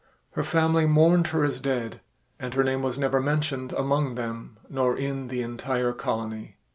[0.31, 2.01] Her family mourned her as dead
[2.39, 6.57] and her name was never mentioned among them nor in the entire colony.